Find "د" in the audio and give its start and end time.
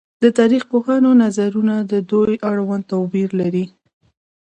0.23-0.25, 1.91-1.93